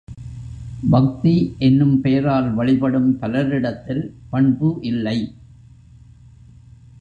பக்தி 0.89 1.55
என்னும் 1.59 2.01
பெயரால் 2.01 2.53
வழிபடும் 2.53 3.19
பலரிடத்தில் 3.19 4.03
பண்பு 4.29 4.77
இல்லை. 4.81 5.17